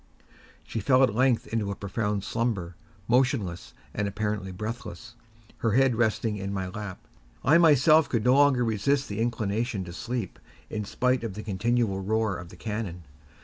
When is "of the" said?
11.23-11.43, 12.37-12.57